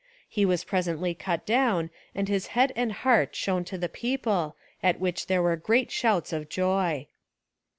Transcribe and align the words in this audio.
He 0.27 0.45
was 0.47 0.63
presently 0.63 1.13
cut 1.13 1.45
down 1.45 1.91
and 2.15 2.27
his 2.27 2.47
head 2.57 2.73
and 2.75 2.91
heart 2.91 3.35
shown 3.35 3.63
to 3.65 3.77
the 3.77 3.87
people 3.87 4.55
at 4.81 4.99
which 4.99 5.27
there 5.27 5.43
were 5.43 5.55
great 5.55 5.91
shouts 5.91 6.33
of 6.33 6.49
joy." 6.49 7.05